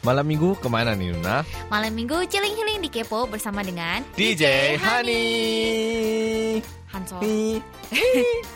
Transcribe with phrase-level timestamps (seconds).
[0.00, 1.44] Malam minggu ke mana nih Luna?
[1.68, 6.64] Malam minggu chilling healing di Kepo bersama dengan DJ Honey.
[6.90, 7.20] Hansol.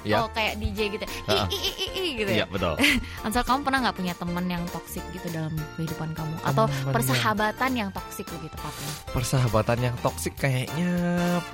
[0.05, 0.21] Ya.
[0.21, 1.05] Oh kayak DJ gitu.
[1.25, 2.47] I, i, i, i, i, gitu Iya ya.
[2.47, 2.77] betul.
[3.25, 7.71] Hansol kamu pernah nggak punya teman yang toksik gitu dalam kehidupan kamu atau Temen persahabatan
[7.73, 8.91] yang toksik lebih tepatnya?
[9.11, 10.93] Persahabatan yang toksik kayaknya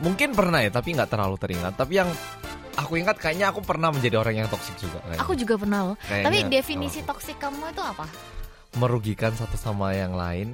[0.02, 1.78] mungkin pernah ya, tapi nggak terlalu teringat.
[1.78, 2.10] Tapi yang
[2.74, 4.98] aku ingat kayaknya aku pernah menjadi orang yang toksik juga.
[5.06, 5.20] kayaknya.
[5.22, 5.96] Aku juga pernah loh.
[6.02, 7.08] Kayaknya Tapi definisi aku.
[7.14, 8.06] toksik kamu itu apa?
[8.76, 10.52] Merugikan satu sama yang lain.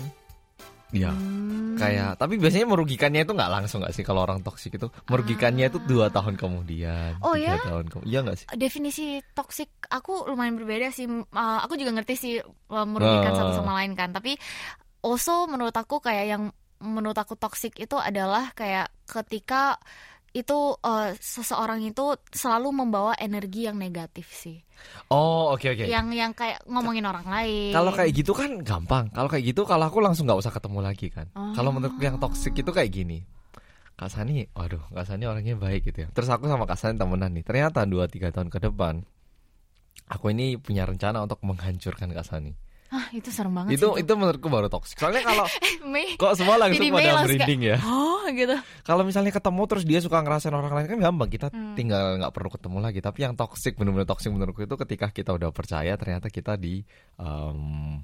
[0.94, 1.10] Ya.
[1.10, 1.74] Hmm.
[1.76, 5.82] Kayak, tapi biasanya merugikannya itu nggak langsung nggak sih kalau orang toksik itu merugikannya itu
[5.82, 7.66] dua tahun kemudian, Oh, tiga ya?
[7.66, 8.46] tahun kemudian, iya nggak sih?
[8.54, 11.04] definisi toksik aku lumayan berbeda sih.
[11.10, 13.36] Uh, aku juga ngerti sih uh, merugikan Ah.
[13.36, 14.14] satu sama lain kan.
[14.14, 14.38] Tapi
[15.02, 16.42] also menurut aku kayak yang
[16.78, 19.76] menurut aku toksik itu adalah kayak ketika
[20.32, 24.58] itu uh, seseorang itu selalu membawa energi yang negatif sih.
[25.08, 25.84] Oh oke oke.
[25.86, 27.72] Yang yang kayak ngomongin orang lain.
[27.72, 29.08] Kalau kayak gitu kan gampang.
[29.14, 31.26] Kalau kayak gitu kalau aku langsung nggak usah ketemu lagi kan.
[31.32, 31.54] Oh.
[31.56, 33.24] Kalau menurutku yang toksik itu kayak gini.
[33.96, 36.08] Kak Sani, waduh, Kak Sani orangnya baik gitu ya.
[36.12, 37.40] Terus aku sama Kak Sani temenan nih.
[37.40, 39.00] Ternyata 2-3 tahun ke depan,
[40.12, 42.52] aku ini punya rencana untuk menghancurkan Kak Sani.
[42.88, 44.96] Ah itu serem banget Itu sih itu menurutku baru toksik.
[44.96, 45.46] Soalnya kalau
[45.92, 46.14] Mei.
[46.14, 47.76] kok semua langsung pada merinding ya.
[47.82, 48.54] Oh gitu.
[48.82, 51.28] Kalau misalnya ketemu terus dia suka ngerasain orang lain kan gampang.
[51.28, 51.74] Kita Hmm.
[51.74, 52.98] tinggal nggak perlu ketemu lagi.
[52.98, 56.82] Tapi yang toksik benar-benar toksik menurutku itu ketika kita udah percaya ternyata kita di
[57.16, 57.98] em,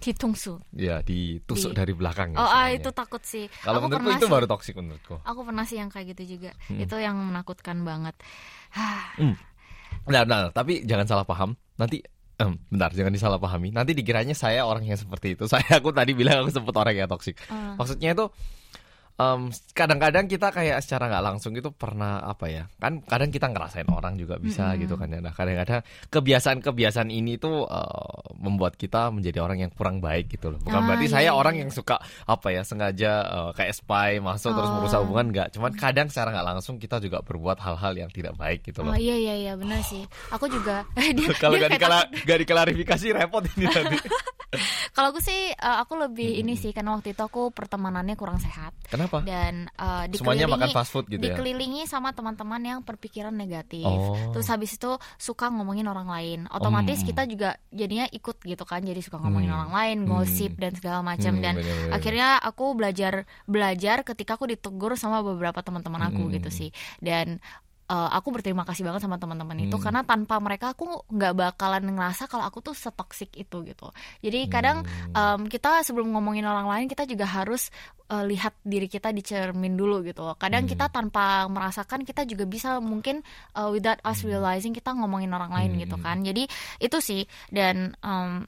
[0.00, 0.56] Hitungsu.
[0.72, 2.32] ya ditusuk Di- dari belakang.
[2.32, 3.52] ya Oh ah, itu takut sih.
[3.60, 4.32] Kalau menurutku itu sih.
[4.32, 5.20] baru toksik menurutku.
[5.20, 6.56] Aku pernah sih yang kayak gitu juga.
[6.66, 6.80] Hmm.
[6.80, 8.16] Itu yang menakutkan banget.
[10.00, 11.52] Nah, nah, tapi jangan salah paham.
[11.76, 12.00] Nanti
[12.40, 13.68] em, bentar, jangan disalahpahami.
[13.70, 15.44] Nanti dikiranya saya orang yang seperti itu.
[15.52, 17.36] Saya aku tadi bilang aku sempat orang yang toksik.
[17.52, 17.76] Ah.
[17.76, 18.32] Maksudnya itu
[19.20, 19.40] em,
[19.76, 22.64] kadang-kadang kita kayak secara nggak langsung itu pernah apa ya?
[22.80, 24.80] Kan kadang kita ngerasain orang juga bisa Mm-mm.
[24.80, 25.20] gitu kan ya.
[25.20, 30.58] Nah, kadang-kadang kebiasaan-kebiasaan ini tuh eh, membuat kita menjadi orang yang kurang baik gitu loh.
[30.62, 31.60] Bukan Ah, berarti iya, saya orang iya.
[31.66, 34.74] yang suka apa ya sengaja eh, kayak spy masuk terus Oh.
[34.78, 35.48] merusak hubungan nggak.
[35.52, 38.94] Cuman kadang secara nggak langsung kita juga berbuat hal-hal yang tidak baik gitu loh.
[38.94, 40.06] Oh iya iya iya benar sih.
[40.30, 40.86] Aku juga
[41.18, 41.98] dia, Kalau dia gak, kayak dikala,
[42.38, 43.98] diklarifikasi repot ini nanti.
[44.90, 48.74] Kalau aku sih eh, aku lebih ini sih karena waktu itu aku pertemanannya kurang sehat
[48.86, 49.09] Kenapa?
[49.20, 51.34] Dan eh, Semuanya makan dikelilingi fast food gitu ya?
[51.34, 53.82] dikelilingi sama teman-teman yang berpikiran negatif.
[53.82, 54.14] Oh.
[54.30, 56.40] Terus habis itu suka ngomongin orang lain.
[56.48, 57.08] Otomatis Hmm.
[57.08, 58.80] kita juga jadinya ikut gitu kan.
[58.80, 59.58] Jadi suka ngomongin Hmm.
[59.58, 60.08] orang lain, Hmm.
[60.14, 61.90] gosip dan segala macam Hmm, dan bener-bener.
[61.90, 63.12] akhirnya aku belajar
[63.44, 66.32] belajar ketika aku ditegur sama beberapa teman-teman aku Hmm.
[66.32, 66.70] gitu sih.
[66.98, 67.42] Dan
[67.90, 69.82] uh, aku berterima kasih banget sama teman-teman itu Hmm.
[69.82, 73.90] karena tanpa mereka aku nggak bakalan ngerasa kalau aku tuh setoksik itu gitu.
[74.22, 75.10] Jadi kadang Hmm.
[75.10, 77.74] um, kita sebelum ngomongin orang lain kita juga harus
[78.06, 80.22] uh, lihat diri kita di cermin dulu gitu.
[80.38, 80.70] Kadang Hmm.
[80.70, 83.26] kita tanpa merasakan kita juga bisa mungkin
[83.58, 85.80] uh, without us realizing kita ngomongin orang lain Hmm.
[85.82, 86.22] gitu kan.
[86.22, 86.46] Jadi
[86.78, 88.46] itu sih dan um,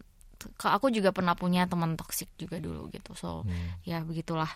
[0.58, 3.14] aku juga pernah punya teman toksik juga dulu gitu.
[3.18, 3.82] So Hmm.
[3.82, 4.50] ya begitulah.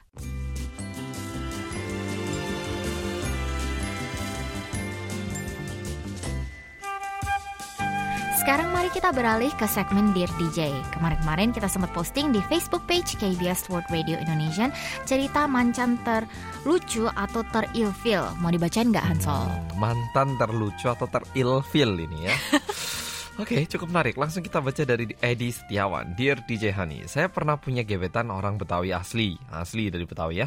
[8.46, 10.70] Sekarang mari kita beralih ke segmen Dear DJ.
[10.94, 14.70] Kemarin-kemarin kita sempat posting di Facebook page KBS World Radio Indonesia
[15.02, 18.22] cerita mancan terlucu atau terilfil.
[18.38, 19.50] Mau dibacain nggak Hansol?
[19.82, 22.38] Mantan terlucu atau terilfil ini ya.
[23.42, 24.14] Oke, cukup menarik.
[24.14, 26.14] Langsung kita baca dari Edi Setiawan.
[26.14, 29.34] Dear DJ Hani, saya pernah punya gebetan orang Betawi asli.
[29.50, 30.46] Asli dari Betawi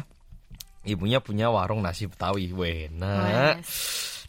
[0.88, 2.48] Ibunya punya warung nasi Betawi.
[2.56, 3.60] Wena.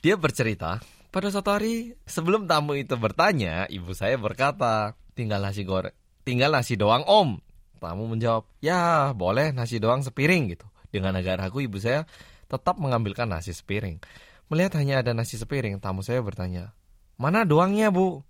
[0.04, 0.76] Dia bercerita,
[1.12, 5.92] pada suatu hari sebelum tamu itu bertanya, ibu saya berkata, tinggal nasi goreng,
[6.24, 7.38] tinggal nasi doang om.
[7.82, 10.64] Tamu menjawab, ya boleh nasi doang sepiring gitu.
[10.88, 12.08] Dengan agak ragu ibu saya
[12.48, 14.00] tetap mengambilkan nasi sepiring.
[14.48, 16.72] Melihat hanya ada nasi sepiring, tamu saya bertanya,
[17.20, 18.24] mana doangnya bu?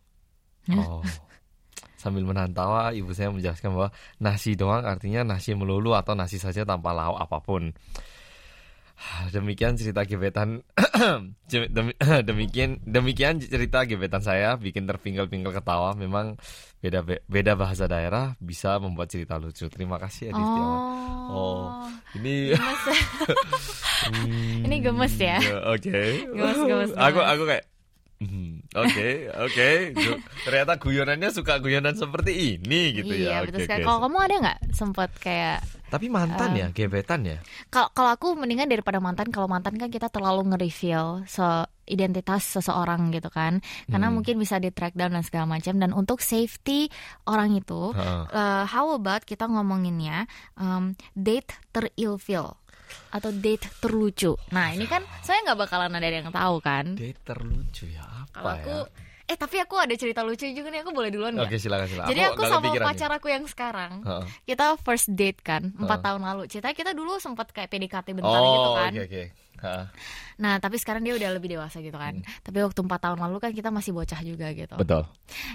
[0.73, 1.01] Oh.
[2.01, 6.65] Sambil menahan tawa, ibu saya menjelaskan bahwa nasi doang artinya nasi melulu atau nasi saja
[6.65, 7.77] tanpa lauk apa pun.
[9.29, 10.61] Demikian cerita gebetan
[11.51, 11.97] Demi-
[12.29, 15.93] demikian demikian cerita gebetan saya bikin terpinggal-pinggal ketawa.
[15.93, 16.37] Memang
[16.79, 19.65] beda beda bahasa daerah bisa membuat cerita lucu.
[19.67, 20.79] Terima kasih ya Setiawan.
[21.27, 21.63] Oh,
[22.15, 22.81] ini Gemes.
[24.61, 25.37] Ini gemes ya.
[25.67, 26.25] Oke.
[26.25, 27.65] Gemes, gemes Aku aku kayak
[28.17, 29.69] hmm, Oke, oke.
[29.93, 33.45] Ju- Ternyata guyonannya suka guyonan seperti ini gitu iya ya.
[33.45, 33.81] betul Oke, sekali.
[33.81, 33.87] oke.
[33.87, 35.59] Kalau kamu ada nggak sempat kayak
[35.91, 37.37] Tapi mantan ya, gebetan ya.
[37.67, 41.43] kalau kalau aku mendingan daripada mantan kalau mantan kan kita terlalu nge-reveal se
[41.83, 43.59] identitas seseorang gitu kan
[43.91, 44.15] karena Hmm.
[44.15, 46.87] mungkin bisa di track down dan segala macam dan untuk safety
[47.27, 48.23] orang itu Heeh.
[48.31, 50.23] uh, how about kita ngomonginnya
[50.55, 52.55] um, date terilfil
[53.11, 57.91] atau date terlucu nah ini kan saya nggak bakalan ada yang tahu kan Dia terlucu
[57.91, 59.10] ya apa kalau aku ya?
[59.31, 62.09] Eh tapi aku ada cerita lucu juga nih aku boleh duluan nggak Oke silakan silakan.
[62.11, 64.25] jadi aku, nggak sama pacar aku yang sekarang Heeh.
[64.43, 66.05] kita first date kan empat Heeh.
[66.11, 69.23] tahun lalu ceritanya kita dulu sempat kayak PDKT bentar Oh gitu kan oke oke.
[70.37, 73.51] Nah tapi sekarang dia udah lebih dewasa gitu kan tapi waktu empat tahun lalu kan
[73.51, 74.81] kita masih bocah juga gitu Hmm.
[74.81, 75.03] Betul.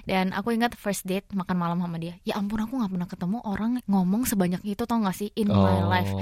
[0.05, 3.39] dan aku ingat first date makan malam sama dia ya ampun aku nggak pernah ketemu
[3.43, 6.13] orang ngomong sebanyak itu tau gak sih in my life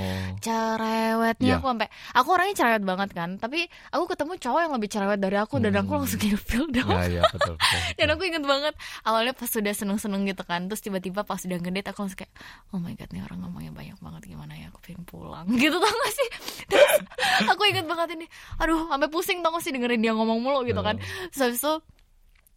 [0.41, 1.59] cerewetnya Iya.
[1.59, 5.37] aku sampai aku orangnya cerewet banget kan tapi aku ketemu cowok yang lebih cerewet dari
[5.37, 6.01] aku dan aku Hmm.
[6.01, 7.55] langsung ilfil dong Ya ya betul.
[7.55, 8.15] betul, dan betul.
[8.15, 12.01] aku inget banget awalnya pas sudah seneng-seneng gitu kan terus tiba-tiba pas sudah ngedate aku
[12.01, 12.33] langsung kayak
[12.71, 15.93] oh my god nih orang ngomongnya banyak banget gimana ya aku pengen pulang gitu tau
[15.93, 16.29] gak sih
[16.67, 16.93] terus
[17.45, 18.27] aku inget banget ini
[18.57, 20.97] aduh sampai pusing tau gak sih dengerin dia ngomong mulu gitu kan
[21.29, 21.75] terus habis itu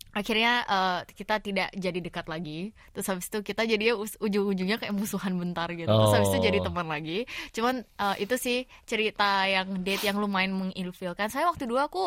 [0.10, 2.60] akhirnya eh, kita tidak jadi dekat lagi
[2.90, 6.46] terus habis itu kita jadi ujung-ujungnya kayak musuhan bentar gitu terus habis itu Oh.
[6.48, 7.20] jadi teman lagi
[7.52, 12.04] cuman eh, itu sih cerita yang date yang lumayan mengilfilkan saya waktu dulu aku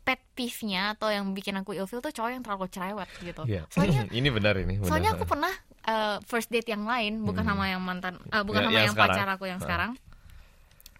[0.00, 3.64] pet peeve-nya atau yang bikin aku ilfil tuh cowok yang terlalu cerewet gitu Iya.
[3.68, 4.76] soalnya ini benar ini.
[4.76, 4.84] Benar.
[4.84, 5.52] soalnya aku pernah
[5.82, 7.50] eh, first date yang lain bukan Hmm.
[7.50, 9.96] sama yang mantan eh, bukan Ya, sama yang yang, pacar aku yang sekarang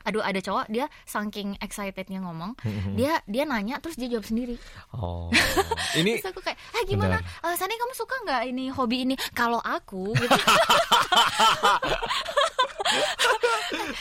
[0.04, 2.94] aduh ada cowok dia saking excitednya ngomong Hmm.
[2.94, 4.56] dia dia nanya terus dia jawab sendiri.
[4.92, 5.28] Oh.
[5.98, 7.16] Ini terus aku kayak ah gimana?
[7.18, 9.14] Eh, Sani kamu suka nggak ini hobi ini?
[9.32, 10.32] Kalau aku gitu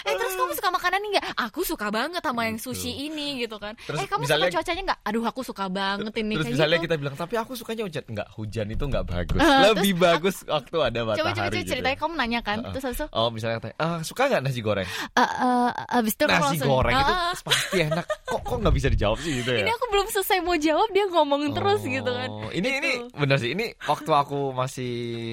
[0.04, 2.74] eh terus kamu suka makanan ini nggak aku suka banget sama yang Gitu.
[2.74, 6.13] sushi ini gitu kan Terus eh kamu misalnya- suka cuacanya nggak aduh aku suka banget
[6.16, 9.06] ini Terus kayak misalnya gitu kita bilang tapi aku sukanya hujan enggak hujan itu enggak
[9.06, 9.40] bagus.
[9.40, 11.19] Ah, Lebih bagus waktu ada matahari.
[11.19, 11.69] coba coba coba gitu.
[11.69, 12.72] ceritanya kamu nanya kan ah.
[12.72, 14.88] terus habis Oh misalnya tanya, ah, suka nggak nasi goreng?
[14.88, 18.06] eh, eh, habis itu aku Nasi langsung, goreng itu "Ah, ah." pasti enak.
[18.24, 19.62] Kok kok nggak bisa dijawab sih gitu ya?
[19.62, 23.13] ini aku belum selesai mau jawab dia ngomongin terus Oh, gitu kan Ini ini Gitu.
[23.16, 23.51] benar sih.
[23.51, 24.92] Ini waktu aku masih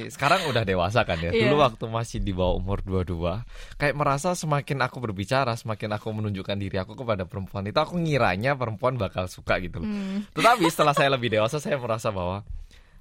[0.09, 1.31] sekarang udah dewasa kan ya.
[1.31, 1.47] Iya.
[1.47, 3.41] Dulu waktu masih di bawah umur 22,
[3.77, 8.57] kayak merasa semakin aku berbicara, semakin aku menunjukkan diri aku kepada perempuan itu aku ngiranya
[8.57, 9.87] perempuan bakal suka gitu loh.
[9.87, 10.27] Hmm.
[10.35, 12.43] Tetapi setelah saya lebih dewasa saya merasa bahwa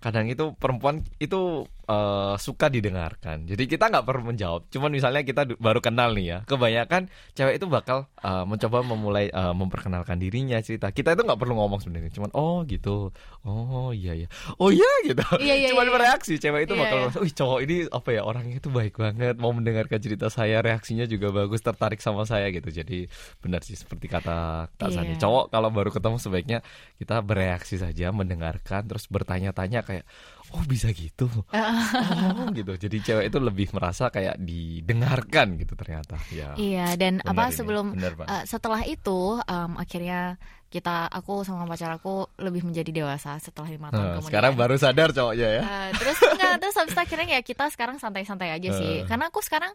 [0.04, 3.50] kadang itu perempuan itu eh, suka didengarkan.
[3.50, 4.70] Jadi kita nggak perlu menjawab.
[4.70, 6.38] Cuman misalnya kita baru kenal nih ya.
[6.46, 10.94] Kebanyakan cewek itu bakal eh, mencoba memulai eh, memperkenalkan dirinya cerita.
[10.94, 12.14] Kita itu nggak perlu ngomong sebenarnya.
[12.14, 13.10] Cuman oh gitu.
[13.44, 14.28] Oh iya iya.
[14.62, 15.24] Oh iya gitu.
[15.42, 15.94] Iya, iya, Cuman iya.
[15.98, 17.20] bereaksi cewek itu Iya, bakal iya.
[17.20, 21.34] wih cowok ini apa ya orangnya itu baik banget mau mendengarkan cerita saya reaksinya juga
[21.34, 22.70] bagus tertarik sama saya gitu.
[22.70, 23.10] Jadi
[23.42, 25.18] benar sih seperti kata Kak Sani.
[25.18, 25.26] Iya.
[25.26, 26.60] Cowok kalau baru ketemu sebaiknya
[27.02, 30.06] kita bereaksi saja mendengarkan terus bertanya-tanya kayak
[30.52, 31.30] oh bisa gitu
[32.36, 37.48] oh gitu jadi cewek itu lebih merasa kayak didengarkan gitu ternyata ya Iya dan apa
[37.48, 38.26] ini, sebelum benar, Pak.
[38.28, 40.20] eh, setelah itu em, akhirnya
[40.68, 44.30] kita aku sama pacar aku lebih menjadi dewasa setelah lima tahun Nah, kemudian.
[44.30, 48.50] sekarang baru sadar cowoknya ya Eh, terus enggak terus habis akhirnya ya kita sekarang santai-santai
[48.52, 49.06] aja sih Eh.
[49.06, 49.74] karena aku sekarang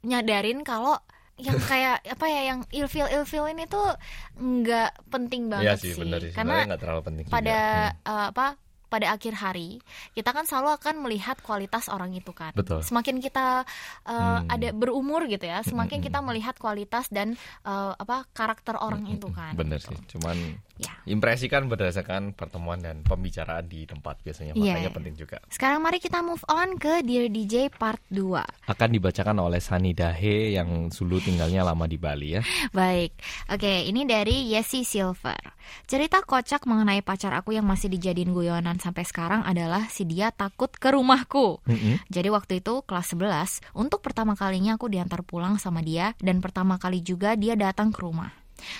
[0.00, 0.96] nyadarin kalau
[1.36, 3.94] yang kayak apa ya yang ilfil ilfil ini tuh
[4.34, 7.34] nggak penting Iya banget sih sih, sih karena sebenarnya nggak terlalu penting juga.
[7.34, 8.10] pada Hmm.
[8.10, 8.46] eh, apa
[8.88, 9.78] pada akhir hari
[10.12, 12.80] kita kan selalu akan melihat kualitas orang itu kan Betul.
[12.82, 13.62] semakin kita
[14.04, 14.48] uh, Hmm.
[14.50, 16.26] ada berumur gitu ya semakin Hmm, kita hmm.
[16.26, 19.92] melihat kualitas dan uh, apa karakter orang itu kan bener gitu.
[19.94, 20.36] sih cuman
[20.78, 20.92] ya.
[21.04, 24.78] Impresikan berdasarkan pertemuan dan pembicaraan di tempat biasanya Iya.
[24.78, 25.38] makanya penting juga.
[25.50, 30.54] Sekarang mari kita move on ke Dear DJ part 2 akan dibacakan oleh Sani Dahe
[30.54, 32.42] yang dulu tinggalnya lama di Bali ya.
[32.78, 33.12] Baik,
[33.50, 35.58] oke ini dari Yesi Silver.
[35.84, 40.72] Cerita kocak mengenai pacar aku yang masih dijadiin guyonan sampai sekarang adalah si dia takut
[40.72, 41.60] ke rumahku.
[41.68, 42.00] Mm-mm.
[42.08, 46.80] Jadi waktu itu kelas 11, untuk pertama kalinya aku diantar pulang sama dia dan pertama
[46.80, 48.32] kali juga dia datang ke rumah.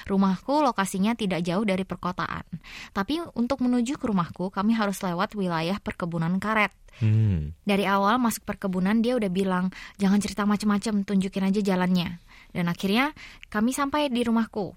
[0.06, 2.44] Rumahku lokasinya tidak jauh dari perkotaan.
[2.92, 6.74] Tapi untuk menuju ke rumahku kami harus lewat wilayah perkebunan karet.
[6.98, 7.54] Hmm.
[7.62, 9.70] Dari awal masuk perkebunan dia udah bilang,
[10.02, 12.18] "Jangan cerita macem-macem, tunjukin aja jalannya."
[12.50, 13.14] Dan akhirnya
[13.52, 14.74] kami sampai di rumahku.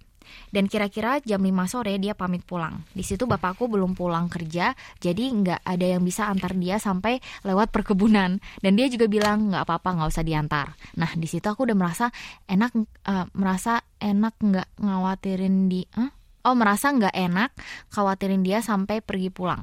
[0.49, 2.83] Dan kira-kira jam 5 sore dia pamit pulang.
[2.91, 7.69] Di situ bapakku belum pulang kerja, jadi nggak ada yang bisa antar dia sampai lewat
[7.73, 8.37] perkebunan.
[8.61, 10.67] Dan dia juga bilang nggak apa-apa, nggak usah diantar.
[10.97, 12.09] Nah di situ aku udah merasa
[12.45, 12.71] enak,
[13.07, 16.11] eh, merasa enak nggak ngawatirin di, eh?
[16.45, 17.51] oh merasa nggak enak
[17.93, 19.61] khawatirin dia sampai pergi pulang.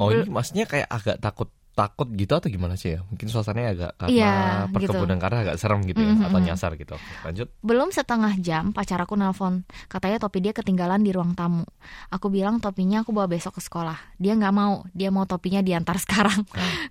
[0.00, 1.48] oh ini maksudnya kayak agak takut
[1.80, 3.00] takut gitu atau gimana sih ya?
[3.08, 4.34] Mungkin suasananya agak karena Iya,
[4.68, 6.46] perkebunan karena agak serem gitu ya Mhm, atau mhm.
[6.52, 6.94] nyasar gitu.
[7.24, 7.48] Lanjut.
[7.64, 11.64] Belum setengah jam pacar aku nelpon Katanya topi dia ketinggalan di ruang tamu.
[12.12, 13.96] Aku bilang topinya aku bawa besok ke sekolah.
[14.20, 16.44] Dia nggak mau, dia mau topinya diantar sekarang.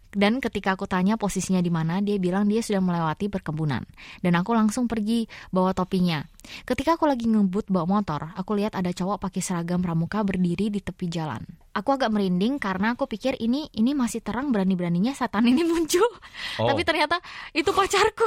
[0.10, 3.86] Dan ketika aku tanya posisinya di mana Dia bilang dia sudah melewati perkebunan.
[4.26, 6.26] Dan aku langsung pergi bawa topinya.
[6.66, 10.80] Ketika aku lagi ngebut bawa motor Aku lihat ada cowok pakai seragam pramuka berdiri di
[10.82, 11.44] tepi jalan
[11.74, 16.10] Aku agak merinding karena aku pikir ini ini masih terang berani-beraninya setan ini muncul.
[16.58, 16.68] Oh.
[16.68, 17.22] Tapi ternyata
[17.54, 18.26] itu pacarku.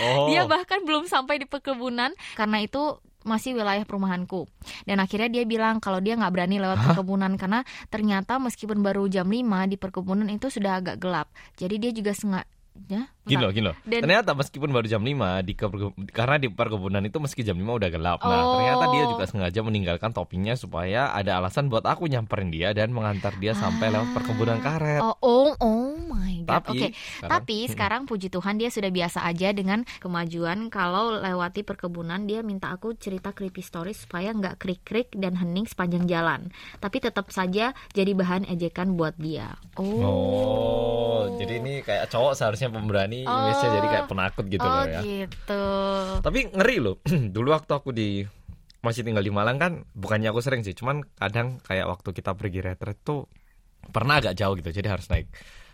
[0.00, 0.28] Oh.
[0.28, 4.48] Dia bahkan belum sampai di perkebunan karena itu masih wilayah perumahanku.
[4.88, 7.60] Dan akhirnya dia bilang kalau dia nggak berani lewat perkebunan karena
[7.92, 11.28] ternyata meskipun baru jam 5 di perkebunan itu sudah agak gelap.
[11.60, 13.76] Jadi dia juga sengaja Gini loh, gini loh.
[13.82, 15.52] Dan- Ternyata meskipun baru jam 5 di
[16.08, 18.18] karena di perkebunan itu meski jam 5 udah gelap.
[18.20, 18.50] Nah, Oh.
[18.56, 23.36] ternyata dia juga sengaja meninggalkan topinya supaya ada alasan buat aku nyamperin dia dan mengantar
[23.36, 25.00] dia sampai lewat perkebunan karet.
[25.00, 26.62] Oh, oh, oh my god.
[26.62, 30.68] Tapi Oke, sekarang- tapi sekarang puji Tuhan dia sudah biasa aja dengan kemajuan.
[30.68, 36.06] Kalau lewati perkebunan dia minta aku cerita creepy story supaya nggak krik-krik dan hening sepanjang
[36.06, 36.48] jalan.
[36.76, 39.54] Tapi tetap saja jadi bahan ejekan buat dia.
[39.76, 40.02] Oh.
[40.02, 43.34] Oh, jadi ini kayak cowok seharusnya pemberani, Oh.
[43.34, 45.00] image-nya jadi kayak penakut gitu oh loh ya.
[45.02, 45.64] gitu.
[46.22, 46.96] Tapi ngeri loh.
[47.34, 48.22] Dulu waktu aku di
[48.80, 52.64] masih tinggal di Malang kan, bukannya aku sering sih, cuman kadang kayak waktu kita pergi
[52.64, 53.28] retret tuh
[53.92, 55.28] pernah agak jauh gitu, jadi harus naik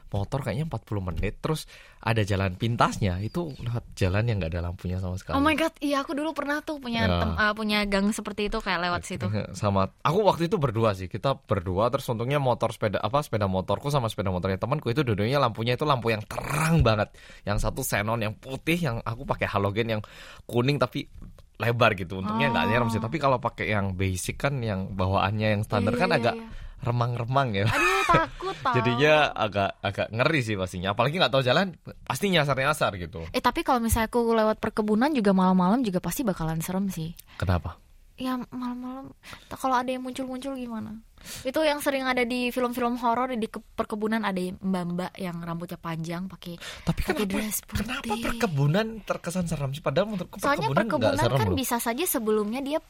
[0.08, 1.66] motor kayaknya 40 menit terus
[1.98, 5.34] ada jalan pintasnya itu lewat jalan yang nggak ada lampunya sama sekali.
[5.34, 7.18] Oh my god, iya aku dulu pernah tuh punya Ya.
[7.18, 9.26] tem- uh, punya gang seperti itu kayak lewat situ.
[9.52, 13.88] sama aku waktu itu berdua sih kita berdua terus untungnya motor sepeda apa sepeda motorku
[13.88, 17.10] sama sepeda motornya temanku itu dua-duanya lampunya itu lampu yang terang banget
[17.42, 20.02] yang satu xenon yang putih yang aku pakai halogen yang
[20.44, 21.10] kuning tapi
[21.56, 22.70] lebar gitu untungnya nggak Oh.
[22.70, 26.18] nyerem sih tapi kalau pakai yang basic kan yang bawaannya yang standar Iya, kan iya,
[26.18, 26.46] agak iya.
[26.86, 28.72] Remang-remang ya Aduh takut tau.
[28.72, 33.60] jadinya agak agak ngeri sih pastinya apalagi nggak tahu jalan pasti nyasar-nyasar gitu Eh tapi
[33.60, 37.10] kalau misalnya aku lewat perkebunan juga malam-malam juga pasti bakalan serem sih.
[37.34, 37.82] kenapa
[38.16, 39.12] Ya malam-malam
[39.52, 41.04] kalau ada yang muncul-muncul gimana?
[41.42, 46.24] Itu yang sering ada di film-film horor di ke- perkebunan ada mbak-mbak yang rambutnya panjang
[46.24, 47.84] pakai tapi pakai kenapa dress putih.
[47.84, 52.04] kenapa perkebunan terkesan serem sih padahal menurutku Soalnya perkebunan perkebunan serem kan loh bisa saja
[52.06, 52.80] sebelumnya dia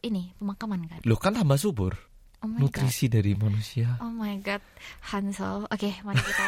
[0.00, 0.98] ini pemakaman kan.
[1.02, 1.98] Loh kan tambah subur
[2.40, 2.72] Oh my god.
[2.72, 4.00] nutrisi dari manusia.
[4.00, 4.64] Oh my god,
[5.06, 5.68] Hansel.
[5.68, 6.44] Oke, mari kita.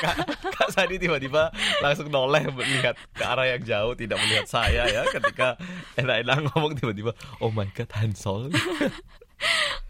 [0.00, 0.16] Kak,
[0.50, 5.60] Kak Sadi tiba-tiba langsung noleh melihat ke arah yang jauh tidak melihat saya ya ketika
[5.94, 8.48] enak-enak ngomong tiba-tiba oh my god Hansol.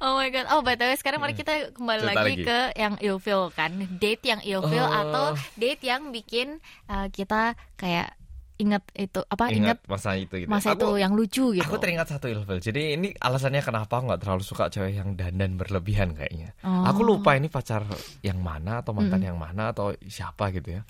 [0.00, 0.48] Oh my god.
[0.48, 2.42] Oh, by the way, sekarang mari kita kembali Cerita lagi, lagi.
[2.42, 3.70] ke yang ilfil kan.
[4.00, 4.88] Date yang ilfil Oh.
[4.90, 6.56] atau date yang bikin
[6.88, 8.16] uh, kita kayak
[8.62, 10.46] inget itu apa Ingat masa itu gitu.
[10.46, 11.62] masa aku, itu yang lucu gitu.
[11.62, 12.58] Aku teringat satu ilfil.
[12.58, 16.54] Jadi ini alasannya kenapa aku nggak terlalu suka cewek yang dandan berlebihan kayaknya.
[16.60, 16.86] Oh.
[16.86, 17.82] Aku lupa ini pacar
[18.20, 20.82] yang mana atau mantan yang mana atau siapa gitu ya.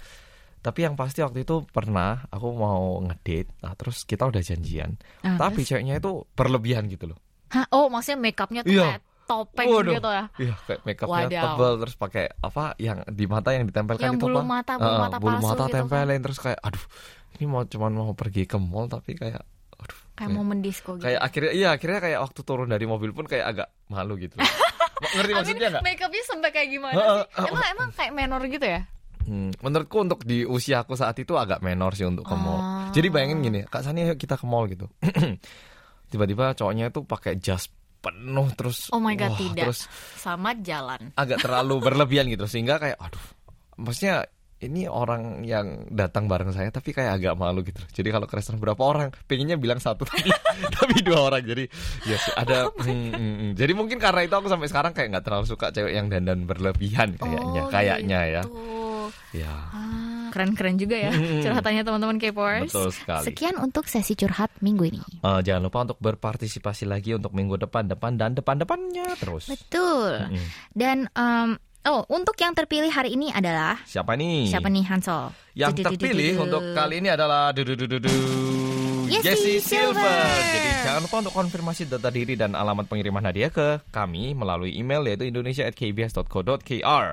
[0.58, 4.94] Tapi yang pasti waktu itu pernah aku mau ngedate, nah terus kita udah janjian.
[5.20, 7.18] Ah, Tapi ceweknya itu berlebihan gitu loh.
[7.50, 7.66] Hah?
[7.68, 8.84] Oh, maksudnya makeupnya tuh Iya.
[8.86, 9.94] kayak topeng Waduh.
[9.96, 10.24] gitu ya.
[10.36, 11.42] Iya, kayak makeupnya Wadaw.
[11.48, 14.46] tebel terus pakai apa yang di mata yang ditempelkan Yang itu bulu apa?
[14.46, 15.74] mata, bulu Eh, mata bulu palsu mata gitu kan.
[15.82, 16.84] tempelin terus kayak aduh,
[17.38, 19.42] ini mau cuman mau pergi ke mall tapi kayak
[19.78, 20.00] aduh.
[20.12, 21.04] Kayak mau mendisco gitu.
[21.08, 24.36] kayak akhirnya iya akhirnya kayak waktu turun dari mobil pun kayak agak malu gitu.
[25.18, 25.82] Ngerti maksudnya nggak?
[25.82, 27.48] Makeupnya sampai kayak gimana sih?
[27.50, 28.80] Emang emang kayak menor gitu ya?
[29.22, 32.58] Hmm, menurutku untuk di usia aku saat itu agak menor sih untuk ke mall.
[32.58, 32.90] Ah.
[32.90, 34.90] Jadi bayangin gini, Kak Sani ayo kita ke mall gitu.
[36.10, 37.70] Tiba-tiba cowoknya itu pakai jas
[38.02, 39.64] penuh terus Oh my God, wah, tidak.
[39.70, 39.86] terus
[40.18, 41.14] Sama jalan.
[41.14, 43.22] agak terlalu berlebihan gitu sehingga kayak aduh
[43.78, 44.26] maksudnya
[44.62, 48.56] ini orang yang datang bareng saya tapi kayak agak malu gitu jadi kalau ke restoran
[48.56, 50.30] berapa orang pengennya bilang satu tapi
[50.78, 51.64] tapi dua orang jadi
[52.04, 53.50] ya sih, ada Oh hmm, hmm, hmm.
[53.54, 57.14] jadi mungkin karena itu aku sampai sekarang kayak nggak terlalu suka cewek yang dandan berlebihan
[57.14, 58.62] kayaknya Oh, kayaknya ya gitu.
[59.34, 62.70] ya Ah, keren-keren juga ya curhatannya teman-teman K-popers.
[62.70, 65.00] betul sekali Sekian untuk sesi curhat minggu ini.
[65.20, 70.22] Eh, jangan lupa untuk berpartisipasi lagi untuk minggu depan depan dan depan depannya terus Betul.
[70.22, 70.46] Mm-mm.
[70.72, 71.50] Dan em,
[71.86, 75.34] oh untuk yang terpilih hari ini adalah siapa nih siapa nih Hansol?
[75.52, 75.90] Yang Dududududu.
[75.98, 78.14] terpilih untuk kali ini adalah dududududu
[79.20, 80.00] Jesse Silver.
[80.00, 80.24] Silver.
[80.40, 85.04] Jadi jangan lupa untuk konfirmasi data diri dan alamat pengiriman hadiah ke kami melalui email
[85.04, 87.06] yaitu indonesia@kbs.co.kr.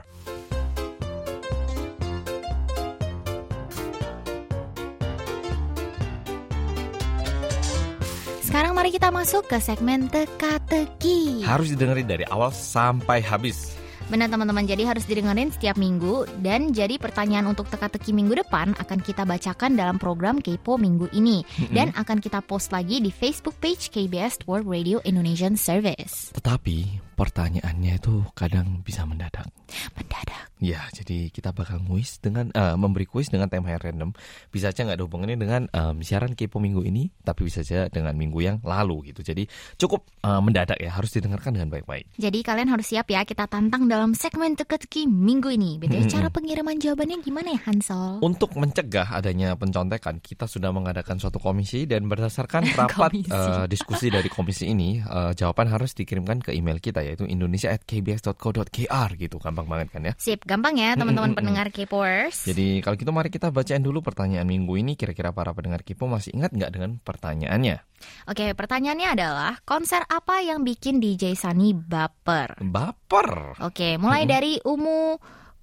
[8.50, 11.46] Sekarang mari kita masuk ke segmen teka-teki.
[11.46, 13.79] Harus didengerin dari awal sampai habis.
[14.10, 16.26] Benar teman-teman, jadi harus didengerin setiap minggu.
[16.42, 21.46] Dan jadi pertanyaan untuk teka-teki minggu depan akan kita bacakan dalam program Kepo minggu ini.
[21.70, 26.34] Dan akan kita post lagi di Facebook page KBS World Radio Indonesian Service.
[26.34, 29.52] Tetapi pertanyaannya itu kadang bisa mendadak.
[30.00, 30.48] Mendadak.
[30.60, 34.12] Ya, jadi kita bakal kuis dengan eh, memberi kuis dengan tema yang random.
[34.52, 38.16] Bisa aja nggak ada hubungannya dengan em, siaran Kepo minggu ini, tapi bisa aja dengan
[38.16, 39.24] minggu yang lalu gitu.
[39.24, 39.48] Jadi
[39.80, 42.12] cukup eh, mendadak ya, harus didengarkan dengan baik-baik.
[42.16, 45.80] Jadi kalian harus siap ya kita tantang dalam segmen teka-teki minggu ini.
[45.80, 46.12] Beda Mm-mm.
[46.12, 48.20] cara pengiriman jawabannya gimana ya Hansol?
[48.20, 54.28] Untuk mencegah adanya pencontekan, kita sudah mengadakan suatu komisi dan berdasarkan rapat eh, diskusi dari
[54.28, 59.42] komisi ini, eh, jawaban harus dikirimkan ke email kita yaitu indonesia@kbs.co.kr gitu.
[59.42, 60.14] Gampang banget kan ya.
[60.22, 62.46] Sip, gampang ya teman-teman pendengar K-popers.
[62.46, 64.94] Jadi kalau gitu mari kita bacain dulu pertanyaan minggu ini.
[64.94, 67.82] Kira-kira para pendengar Kipo masih ingat nggak dengan pertanyaannya?
[68.30, 72.62] Oke, pertanyaannya adalah konser apa yang bikin DJ Sunny baper?
[72.62, 73.60] Baper.
[73.66, 75.18] Oke, mulai dari Umu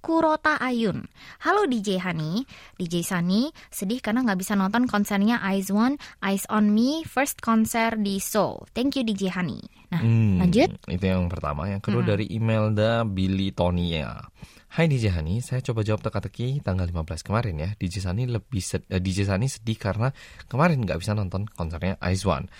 [0.07, 1.03] Kurota Ayun.
[1.43, 2.45] Halo DJ Hani,
[2.79, 7.97] DJ Sunny sedih karena nggak bisa nonton konsernya Eyes One, Eyes on Me, first konser
[7.99, 8.69] di Seoul.
[8.71, 9.76] Thank you DJ Hani.
[9.87, 10.67] Nah, Hmm, lanjut.
[10.83, 11.65] Itu yang pertama.
[11.65, 12.11] Yang kedua Mm-mm.
[12.11, 14.19] dari Imelda Billy Tonia.
[14.67, 17.69] Hai DJ Hani, saya coba jawab teka-teki tanggal 15 kemarin ya.
[17.73, 20.11] DJ Sani lebih sed- eh, DJ Sani sedih karena
[20.45, 22.51] kemarin nggak bisa nonton konsernya Ice One.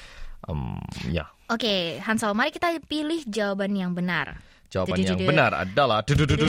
[0.42, 0.80] Em,
[1.10, 4.40] ya, Oke, Hansel, mari kita pilih jawaban yang benar.
[4.68, 6.48] jawaban yang benar adalah dududududu.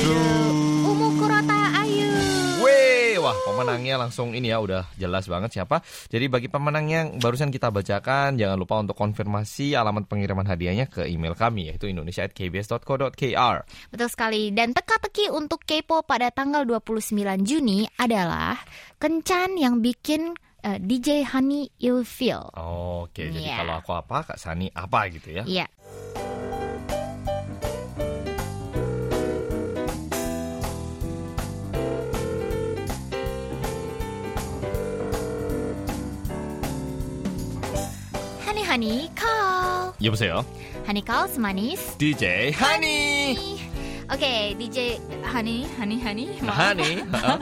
[3.28, 5.84] Wah pemenangnya langsung ini ya udah jelas banget siapa.
[6.08, 11.04] Jadi bagi pemenang yang barusan kita bacakan, jangan lupa untuk konfirmasi alamat pengiriman hadiahnya ke
[11.04, 13.56] email kami yaitu indonesia@kbs.co.kr.
[13.92, 14.48] Betul sekali.
[14.56, 17.12] Dan teka-teki untuk K-pop pada tanggal 29
[17.44, 18.56] Juni adalah
[18.96, 22.48] kencan yang bikin eh, DJ Hani ilfeel.
[22.56, 23.56] Oke, jadi Iya.
[23.62, 25.44] kalau aku apa, Kak Sani apa gitu ya.
[25.44, 25.66] Iya.
[38.77, 39.97] Hani Hani call.
[39.97, 40.45] 여보세요.
[40.85, 41.97] Hani call semanis.
[41.97, 43.57] DJ Hani.
[44.13, 46.25] Oke, DJ Hani, Hani, Hani.
[46.37, 46.53] maaf.
[46.61, 47.01] Hani.
[47.01, 47.37] Heeh.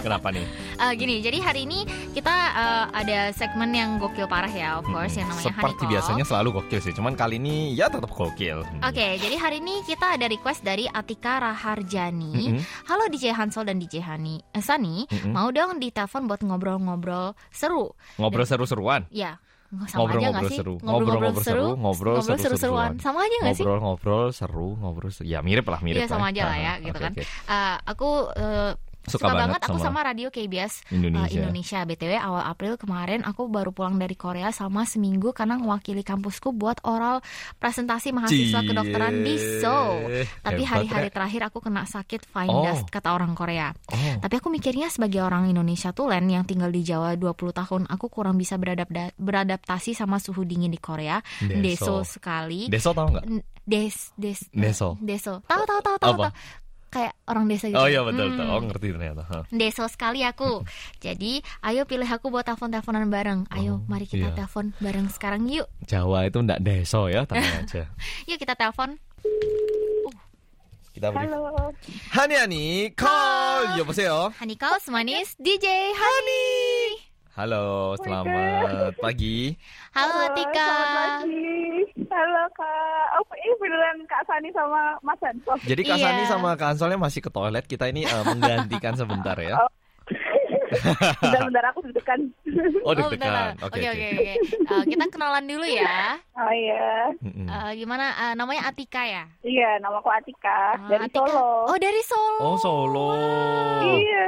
[0.00, 0.40] Kenapa nih?
[0.80, 1.84] Eh, gini, jadi hari ini
[2.16, 5.92] kita eh, ada segmen yang gokil parah ya, of course, yang namanya Hani Seperti Call.
[5.92, 8.64] biasanya selalu gokil sih, cuman kali ini ya tetap gokil.
[8.64, 8.80] Hmm.
[8.88, 12.56] Oke, jadi hari ini kita ada request dari Atika Raharjani.
[12.56, 12.62] Mm-mm.
[12.88, 15.28] Halo DJ Hansol dan DJ Hani, eh, Sani, Mm-mm.
[15.28, 17.92] mau dong ditelepon buat ngobrol-ngobrol seru.
[18.16, 19.04] Ngobrol seru-seruan.
[19.12, 19.36] Ya,
[19.69, 20.57] sama aja nggak Ngobrol-ngobrol sih?
[20.57, 20.73] seru.
[21.45, 22.41] Seru, ngobrol seru-seruan.
[22.41, 22.91] seru-seruan.
[22.97, 23.63] Sama aja nggak sih?
[23.65, 25.25] Ngobrol-ngobrol seru, ngobrol seru.
[25.29, 26.33] Ya mirip lah, mirip Iya, sama lah.
[26.33, 27.11] aja lah ya, gitu kan.
[27.13, 27.21] oke.
[27.23, 28.71] Eh, aku eh,
[29.09, 31.41] Suka, suka, banget, banget aku sama, radio KBS uh, Indonesia.
[31.41, 31.79] Indonesia.
[31.81, 36.77] BTW awal April kemarin aku baru pulang dari Korea selama seminggu karena mewakili kampusku buat
[36.81, 37.19] oral
[37.55, 38.67] presentasi mahasiswa Cie.
[38.67, 39.97] kedokteran di Seoul.
[40.39, 41.13] Tapi hari-hari Rek.
[41.13, 42.61] terakhir aku kena sakit fine Oh.
[42.63, 43.73] dust kata orang Korea.
[43.89, 48.05] Oh, Tapi aku mikirnya sebagai orang Indonesia tulen yang tinggal di Jawa 20 tahun, aku
[48.07, 51.17] kurang bisa beradap- beradaptasi sama suhu dingin di Korea.
[51.39, 52.19] Deso, Deso.
[52.19, 52.67] sekali.
[52.67, 53.25] Deso tau nggak?
[53.63, 54.97] Des, des, Deso.
[54.99, 55.41] Deso.
[55.45, 56.13] Tahu tahu tahu tahu
[56.89, 57.77] kayak orang desa gitu.
[57.77, 58.49] Oh iya betul, hmm.
[58.49, 59.23] Oh ngerti ternyata.
[59.29, 59.43] Huh.
[59.53, 60.65] Deso sekali aku.
[61.05, 63.39] Jadi ayo pilih aku buat telepon-teleponan bareng.
[63.53, 64.35] Ayo oh, mari kita iya.
[64.35, 65.69] telepon bareng sekarang yuk.
[65.85, 67.83] Jawa itu ndak deso ya, tanya aja.
[68.25, 68.97] yuk kita telepon.
[70.89, 71.29] Kita beri.
[71.29, 71.71] Halo.
[72.11, 72.63] Hani Hani
[72.97, 73.77] call.
[73.77, 74.03] yo boseyo.
[74.09, 74.37] Iya, ya.
[74.41, 75.95] Hani call semanis DJ Hani.
[75.95, 76.68] hani.
[77.29, 79.53] Halo, selamat pagi.
[79.93, 80.65] Halo Halo, Tika.
[80.65, 80.89] Selamat
[81.21, 81.53] pagi.
[82.09, 83.05] Halo Kak.
[83.15, 85.53] Oh, ini beneran Kak Sani sama Mas Hanso.
[85.61, 86.05] Jadi Kak Iya.
[86.05, 87.63] Sani sama Kak Ansolnya masih ke toilet.
[87.63, 89.55] Kita ini eh, menggantikan sebentar ya.
[91.19, 92.29] Bentar-bentar aku deg-degan.
[92.83, 93.09] Oh, bentar.
[93.09, 93.53] deg-degan.
[93.63, 94.09] Oke, Oke, oke.
[94.69, 96.17] Eh, kita kenalan dulu ya.
[96.35, 97.09] oh iya.
[97.23, 98.05] Eh, gimana?
[98.19, 99.23] Eh, namanya Atika ya?
[99.41, 101.25] Iya, nama aku Atika Ah, dari Atika.
[101.25, 101.49] Solo.
[101.65, 102.37] Oh, dari Solo.
[102.43, 103.09] Oh, Solo.
[103.81, 104.27] Iya.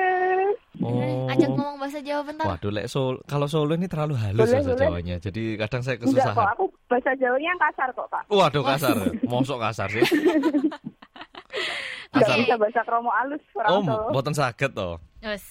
[0.81, 1.29] Oh.
[1.29, 2.45] Ajak ngomong bahasa Jawa bentar.
[2.47, 4.81] Waduh, lek Solo, kalau Solo ini terlalu halus Boleh, bahasa boleh.
[4.81, 5.15] Jawanya.
[5.17, 6.47] Jadi kadang saya Enggak kok, kesusahan.
[6.51, 8.23] aku bahasa Jawanya yang kasar kok, Kak.
[8.27, 8.95] Waduh, kasar.
[9.23, 10.03] Mosok kasar sih.
[12.11, 12.41] Enggak Oke.
[12.43, 14.99] bisa bahasa kromo alus orang Oh, boten sakit toh.
[15.21, 15.43] Yes.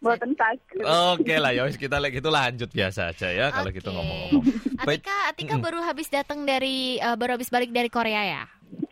[0.00, 0.82] Boten sakit.
[0.82, 4.42] Oke lah, ya wis kita lagi gitu lanjut biasa aja ya kalau gitu ngomong-ngomong.
[4.80, 8.44] Atika, Atika baru habis datang dari eh, baru habis balik dari Korea ya?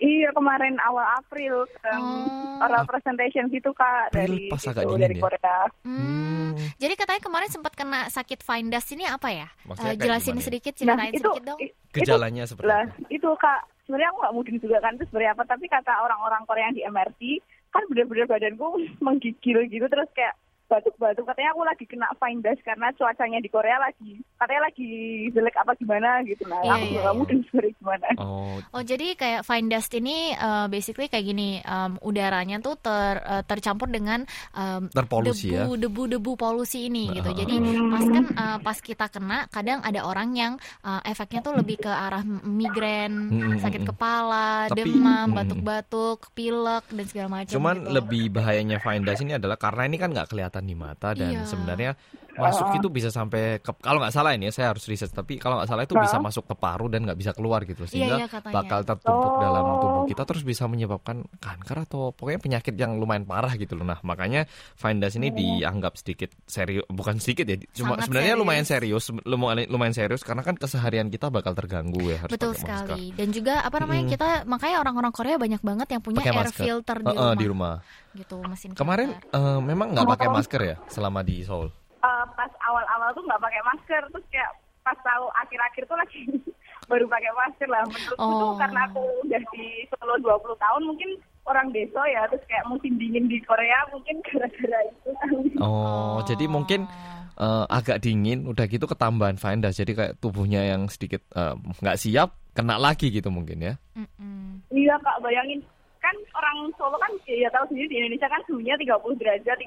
[0.08, 2.64] Iya, kemarin awal April um, Oh.
[2.64, 5.20] oral presentation gitu, Kak, April dari pas agak dari ya?
[5.20, 5.58] Korea.
[5.84, 6.00] Hmm.
[6.48, 6.52] Hmm.
[6.74, 9.46] Jadi katanya kemarin sempat kena sakit fine dust ini apa ya?
[9.62, 10.46] Maksudnya Eh, kayak jelasin gimana ya?
[10.46, 11.58] sedikit, Nah, ceritain itu sedikit dong.
[11.60, 13.08] i- itu Gejalanya seperti lah apa?
[13.08, 16.64] itu kak sebenarnya aku nggak mudeng juga kan itu sebenarnya apa tapi kata orang-orang Korea
[16.64, 17.20] yang di MRT
[17.68, 18.66] kan bener-bener badanku
[19.00, 20.34] menggigil gitu terus kayak
[20.68, 24.90] batuk-batuk katanya aku lagi kena fine dust karena cuacanya di Korea lagi katanya lagi
[25.28, 27.10] jelek apa gimana gitu nah Iya, aku iya.
[27.10, 31.96] mudeng sebenarnya gimana Oh, Oh jadi kayak fine dust ini eh, basically kayak gini em,
[32.00, 35.64] udaranya tuh ter, eh, tercampur dengan em, terpolusi ya.
[35.64, 37.26] debu debu debu polusi ini gitu.
[37.26, 37.88] Nah, Jadi Hmm.
[37.88, 41.88] pas kan eh, pas kita kena kadang ada orang yang eh, efeknya tuh lebih ke
[41.88, 45.36] arah migrain, Hmm, sakit kepala, Tapi- demam, hmm.
[45.36, 47.52] batuk-batuk, pilek dan segala macam.
[47.52, 47.90] Cuman gitu.
[47.94, 51.46] lebih bahayanya fine dust ini adalah karena ini kan nggak kelihatan di mata dan Iya.
[51.46, 51.92] sebenarnya
[52.40, 52.76] masuk Oh.
[52.76, 55.66] itu bisa sampai ke kalau nggak salah ini ya, saya harus riset tapi kalau nggak
[55.66, 56.00] salah itu Oh.
[56.00, 58.54] bisa masuk ke paru dan nggak bisa keluar gitu sehingga iya, katanya.
[58.54, 59.40] bakal tertumpuk Oh.
[59.40, 63.82] dalam tubuh kita terus bisa menyebabkan kanker atau pokoknya penyakit yang lumayan parah gitu loh.
[63.82, 68.40] Nah makanya Fine Dust ini dianggap sedikit serius bukan sedikit ya cuma Sangat sebenarnya serius.
[68.40, 72.62] lumayan serius lumayan lumayan serius karena kan keseharian kita bakal terganggu ya harus Betul pakai
[72.64, 72.86] masker.
[72.88, 73.06] sekali.
[73.12, 74.14] Dan juga apa namanya Mm-mm.
[74.14, 76.62] kita makanya orang-orang Korea banyak banget yang punya Pakai air masker.
[76.62, 77.34] filter di Eh, eh, rumah.
[77.34, 77.74] di rumah.
[78.10, 79.34] Gitu mesin Kemarin filter.
[79.34, 81.68] eh, memang nggak pakai masker ya selama di Seoul.
[81.98, 86.20] Eh, pas awal-awal tuh nggak pakai masker terus kayak pas tahu akhir-akhir tuh lagi
[86.90, 88.38] baru pakai masker lah menurutku Oh.
[88.38, 91.10] tuh karena aku udah di Solo 20 tahun mungkin
[91.42, 95.10] orang deso ya terus kayak musim dingin di Korea mungkin gara-gara itu
[95.58, 96.86] Oh, jadi mungkin
[97.34, 102.38] eh, agak dingin, udah gitu ketambahan Dust, jadi kayak tubuhnya yang sedikit eh, nggak siap,
[102.54, 103.74] kena lagi gitu mungkin ya.
[103.98, 104.62] Mm-mm.
[104.70, 105.58] iya kak bayangin
[105.98, 109.58] kan orang Solo kan ya tahu sendiri di Indonesia kan suhunya 30 derajat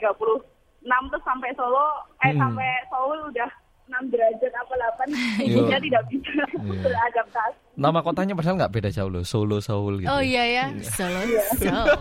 [0.82, 1.86] 36 terus sampai Solo
[2.20, 2.42] eh Hmm.
[2.42, 3.50] sampai Seoul udah
[3.88, 5.12] 6 derajat apa 8
[5.44, 5.58] Iya.
[5.68, 6.80] dia tidak bisa Iya.
[6.84, 10.08] beradaptasi Nama kotanya padahal nggak beda jauh loh, Solo Seoul gitu.
[10.08, 11.18] Oh iya ya, Solo,
[11.56, 11.96] Solo.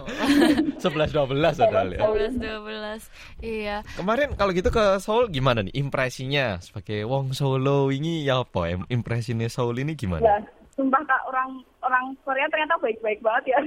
[0.77, 2.01] 11 12 padahal ya.
[2.03, 3.09] 11 12.
[3.40, 3.77] Iya.
[3.95, 9.47] Kemarin kalau gitu ke Seoul gimana nih impresinya sebagai wong Solo ini ya apa impresinya
[9.47, 10.21] Seoul ini gimana?
[10.21, 10.37] ya
[10.73, 13.61] sumpah kak orang orang Korea ternyata baik-baik banget ya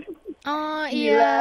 [0.43, 0.91] Oh Gila.
[0.91, 1.33] iya.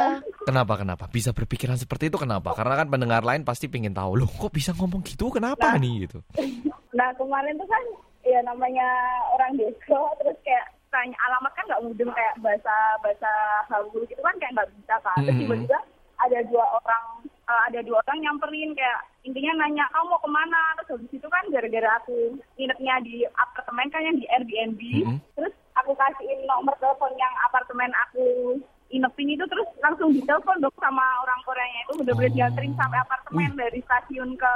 [0.43, 2.51] Kenapa kenapa bisa berpikiran seperti itu kenapa?
[2.51, 5.79] Karena kan pendengar lain pasti pingin tahu loh kok bisa ngomong gitu kenapa Nah.
[5.79, 6.19] nih gitu.
[6.93, 7.83] Nah kemarin tuh kan
[8.21, 8.85] ya namanya
[9.33, 13.31] orang deso terus kayak tanya alamat kan nggak mudeng kayak bahasa bahasa
[13.65, 15.17] Hangul gitu kan kayak nggak bisa kan.
[15.19, 15.79] Terus tiba-tiba
[16.21, 20.61] ada dua orang eh, ada dua orang nyamperin kayak intinya nanya kamu mau ke mana
[20.77, 22.15] terus habis itu kan gara-gara aku
[22.55, 25.17] nginepnya di apartemen kan yang di Airbnb Mm-mm.
[25.33, 28.57] terus aku kasihin nomor telepon yang apartemen aku
[28.87, 32.35] inepin itu terus langsung ditelepon dong sama orang Koreanya itu bener-bener Oh.
[32.35, 34.51] dianterin sampai apartemen dari stasiun ke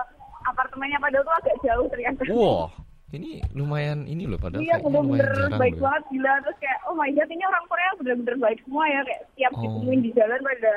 [0.46, 2.22] apartemennya padahal tuh agak jauh ternyata.
[2.30, 2.70] Wah,
[3.10, 5.82] ini lumayan ini loh padahal Iya bener-bener baik loh ya.
[5.84, 9.22] banget gila terus kayak oh my god ini orang Korea bener-bener baik semua ya kayak
[9.34, 9.60] tiap Oh.
[9.60, 10.74] ditemuin di jalan pada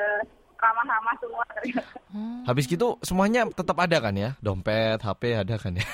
[0.57, 1.95] ramah-ramah semua ternyata.
[2.11, 2.41] Oh.
[2.49, 4.29] Habis gitu semuanya tetap ada kan ya?
[4.37, 5.85] Dompet, HP ada kan ya?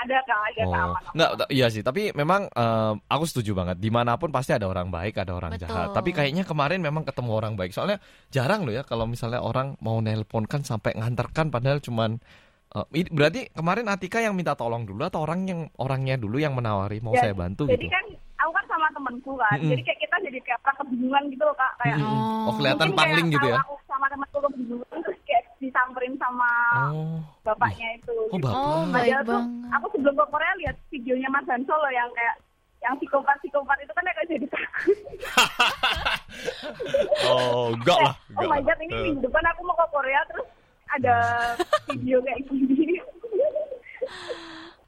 [0.00, 1.10] ada kak ada Oh, keamanan.
[1.12, 1.80] nggak, iya sih.
[1.80, 3.76] Tapi memang eh, aku setuju banget.
[3.76, 5.66] Di mana pun pasti ada orang baik, ada orang Betul.
[5.66, 5.88] jahat.
[5.92, 7.70] Tapi kayaknya kemarin memang ketemu orang baik.
[7.70, 12.16] Soalnya jarang loh ya kalau misalnya orang mau nelpon kan sampai nganterkan padahal cuman
[12.70, 16.52] eh, ini- berarti kemarin Atika yang minta tolong dulu atau orang yang orangnya dulu yang
[16.52, 17.90] menawari mau Ya, saya bantu Jadi gitu?
[17.90, 18.04] kan
[18.40, 19.68] aku kan sama temenku kan, Mm-mm.
[19.68, 21.96] jadi kayak kita jadi kayak kebingungan gitu loh kak kayak.
[21.98, 22.08] Mm-mm.
[22.08, 22.54] Oh, Oh.
[22.56, 23.58] kelihatan pangling gitu ya?
[23.60, 25.19] Aku sama temenku kebingungan terus
[25.80, 26.52] disamperin sama
[26.92, 28.12] Oh, bapaknya itu.
[28.12, 28.44] oh gitu.
[28.44, 28.60] bapak.
[28.60, 29.72] Oh, baik tuh banget.
[29.72, 32.36] aku sebelum ke Korea lihat videonya Mas Hanso loh yang kayak
[32.80, 34.98] yang psikopat psikopat itu kan kayak jadi takut.
[37.26, 38.14] Oh, enggak lah.
[38.34, 39.02] oh my enggak god ini lah.
[39.04, 40.48] minggu depan aku mau ke Korea terus
[40.90, 41.16] ada
[41.88, 42.96] video kayak gini.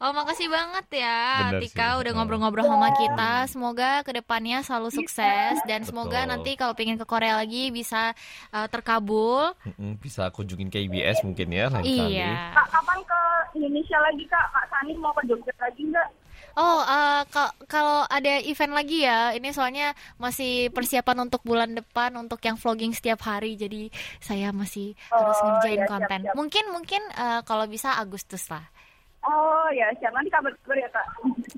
[0.02, 1.98] Oh makasih banget ya Bener Tika sih.
[2.02, 6.30] udah ngobrol-ngobrol sama kita Semoga ke depannya selalu sukses Dan semoga Betul.
[6.32, 8.10] nanti kalau pengen ke Korea lagi bisa
[8.50, 9.54] uh, terkabul
[9.96, 12.18] bisa kunjungin KBS mungkin ya lain kali.
[12.18, 13.20] Iya Kak kapan ke
[13.54, 14.46] Indonesia lagi kak?
[14.50, 16.08] Kak Sani mau ke Jogja lagi nggak?
[16.52, 22.12] Oh uh, ka- kalau ada event lagi ya Ini soalnya masih persiapan untuk bulan depan
[22.14, 23.88] Untuk yang vlogging setiap hari Jadi
[24.18, 26.34] saya masih harus Oh, ngerjain iya, siap, konten siap.
[26.34, 28.66] Mungkin mungkin uh, kalau bisa Agustus lah
[29.23, 31.07] Oh ya siap nanti kabar kabar ya kak.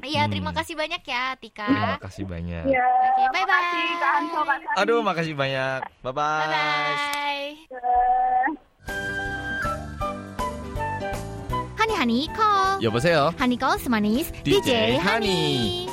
[0.01, 0.31] Iya Hmm.
[0.31, 2.63] terima kasih banyak ya Tika Terima kasih banyak.
[2.65, 2.87] Ya.
[3.13, 3.45] Oke, bye-bye.
[3.45, 4.77] makasih, Kak Hanso, Kak Sani.
[4.79, 5.79] Aduh, makasih banyak.
[6.01, 6.41] Bye bye.
[6.41, 8.45] Bye-bye Eh,
[11.77, 13.33] Hani Hani call 여보세요.
[13.37, 15.29] Hani call semanis DJ DJ, Hani.
[15.29, 15.92] Hani.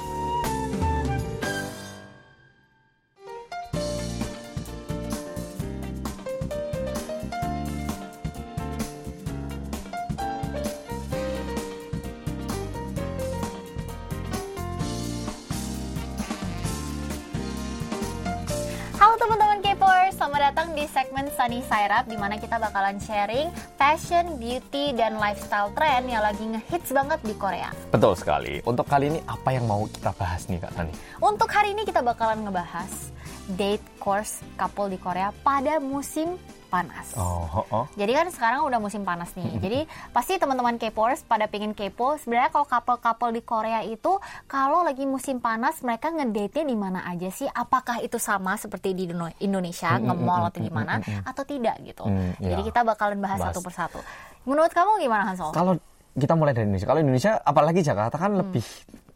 [21.91, 27.19] Up di mana kita bakalan sharing fashion, beauty, dan lifestyle trend yang lagi ngehits banget
[27.27, 27.67] di Korea.
[27.91, 28.63] Betul sekali.
[28.63, 30.95] Untuk kali ini apa yang mau kita bahas nih Kak Tani?
[31.19, 33.12] Untuk hari ini kita bakalan ngebahas
[33.49, 37.12] date course couple di Korea pada musim panas.
[37.19, 37.86] Oh, oh, oh.
[37.93, 39.60] Jadi kan sekarang udah musim panas nih.
[39.60, 39.80] Jadi
[40.15, 42.15] pasti teman-teman K-popers pada pengen kepo.
[42.15, 44.15] Sebenarnya kalau couple-couple di Korea itu
[44.47, 47.45] kalau lagi musim panas mereka ngedate di mana aja sih?
[47.45, 52.08] Apakah itu sama seperti di Indo- Indonesia nge-mall atau gimana atau tidak gitu.
[52.08, 52.56] Mm, iya.
[52.56, 53.51] Jadi kita bakalan bahas, Bahas.
[53.51, 53.99] satu persatu.
[54.47, 55.51] Menurut kamu gimana Hansol?
[55.51, 55.75] Kalau
[56.12, 56.88] kita mulai dari Indonesia.
[56.88, 58.63] Kalau Indonesia apalagi Jakarta kan lebih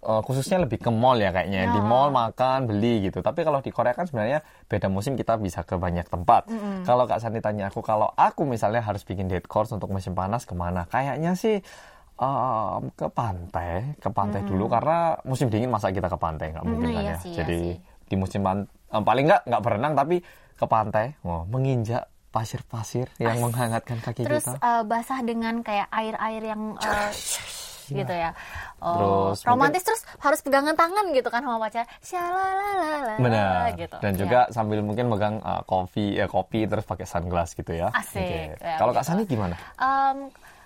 [0.06, 1.68] eh, khususnya lebih ke mall ya kayaknya.
[1.68, 1.84] Di Ya.
[1.84, 3.20] mall makan, beli gitu.
[3.20, 6.48] Tapi kalau di Korea kan sebenarnya beda musim kita bisa ke banyak tempat.
[6.82, 10.46] Kalau Kak Sani tanya aku, kalau aku misalnya harus bikin date course untuk musim panas
[10.46, 10.86] ke mana?
[10.86, 11.58] Kayaknya sih
[12.16, 16.88] em, ke pantai, ke pantai dulu karena musim dingin masa kita ke pantai nggak mungkin
[16.88, 17.18] Hmm, kan iya ya.
[17.20, 17.76] sih, iya Jadi sih.
[18.06, 20.22] di musim pan- em, paling nggak nggak berenang tapi
[20.56, 24.60] ke pantai, oh, menginjak pasir-pasir yang menghangatkan kaki Terus kita.
[24.60, 26.76] eh, basah dengan kayak air-air yang
[27.88, 28.32] eh, gitu ya.
[28.80, 28.94] Oh,
[29.36, 31.86] Terus romantis terus harus pegangan tangan gitu kan sama pacar.
[32.00, 33.74] Shalalalala Benar.
[33.76, 33.98] gitu.
[34.00, 34.20] Dan Ya.
[34.20, 37.90] juga sambil mungkin megang uh, kopi, ya kopi terus pakai sunglass gitu ya.
[37.92, 38.22] Asik.
[38.22, 38.58] Oke.
[38.60, 39.10] Ya, Kalau Kak gitu.
[39.12, 39.56] Sani gimana?
[39.76, 40.18] Em,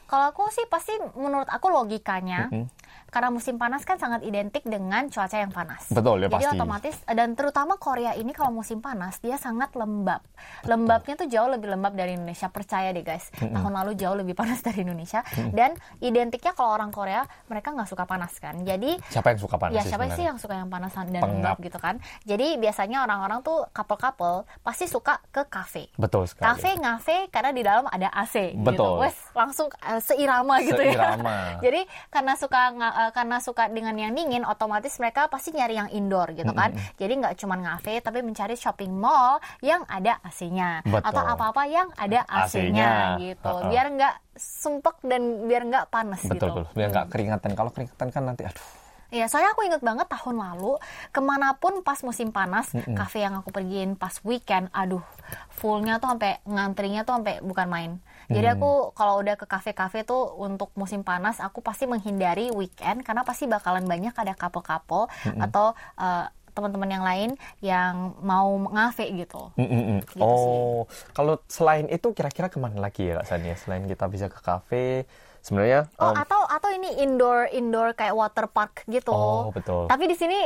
[0.10, 2.66] kalau aku sih pasti menurut aku logikanya Mm-mm.
[3.08, 5.86] karena musim panas kan sangat identik dengan cuaca yang panas.
[5.88, 6.56] Betul, ya Jadi pasti.
[6.56, 10.22] otomatis dan terutama Korea ini kalau musim panas dia sangat lembab.
[10.64, 12.50] Lembabnya tuh jauh lebih lembab dari Indonesia.
[12.50, 13.30] Percaya deh guys.
[13.32, 18.04] Tahun lalu jauh lebih panas dari Indonesia dan identiknya kalau orang Korea mereka nggak suka
[18.04, 18.58] panas kan.
[18.60, 20.28] Jadi Siapa yang suka panas ya sih siapa sih sebenarnya?
[20.28, 21.30] yang suka yang panasan dan Pengap.
[21.32, 21.96] lembab gitu kan.
[22.24, 25.90] Jadi biasanya orang-orang tuh couple-couple pasti suka ke kafe.
[25.96, 26.46] Betul sekali.
[26.46, 28.62] Kafe ngafe karena di dalam ada AC gitu.
[28.64, 29.02] Betul.
[29.02, 29.68] Wes langsung
[30.00, 31.60] seirama gitu Seirama.
[31.60, 31.60] ya.
[31.70, 36.34] Jadi karena suka eh, karena suka dengan yang dingin otomatis mereka pasti nyari yang indoor
[36.34, 36.72] gitu kan.
[36.96, 42.26] Jadi nggak cuma ngafe tapi mencari shopping mall yang ada AC-nya atau apa-apa yang ada
[42.26, 43.22] AC-nya AC-nya.
[43.22, 43.48] gitu.
[43.48, 43.70] Uh-uh.
[43.70, 46.46] Biar nggak sumpek dan biar nggak panas Betul, gitu.
[46.48, 46.64] betul.
[46.74, 47.52] Biar nggak keringatan.
[47.54, 48.68] Kalau keringatan kan nanti, aduh.
[49.10, 50.78] Iya, soalnya aku inget banget tahun lalu
[51.10, 55.02] ke mana pun pas musim panas, kafe yang aku pergiin pas weekend, aduh,
[55.50, 57.92] fullnya tuh sampai ngantrinya tuh sampai bukan main.
[58.30, 58.56] Jadi Mm.
[58.62, 63.50] aku kalau udah ke kafe-kafe tuh untuk musim panas, aku pasti menghindari weekend karena pasti
[63.50, 65.10] bakalan banyak ada couple-couple
[65.42, 67.30] atau eh, teman-teman yang lain
[67.64, 69.50] yang mau ngafe gitu.
[69.58, 70.04] Mm-mm-mm.
[70.14, 73.50] Gitu oh, kalau selain itu kira-kira ke mana lagi ya Kak Sani?
[73.50, 73.58] ya?
[73.58, 75.08] Selain kita bisa ke kafe,
[75.42, 79.14] sebenarnya Oh, em, atau atau ini indoor indoor kayak water park gitu.
[79.14, 79.88] Oh, betul.
[79.88, 80.38] Tapi di sini